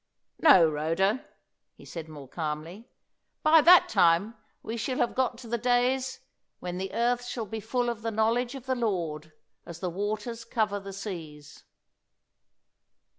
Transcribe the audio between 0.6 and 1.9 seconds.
Rhoda," he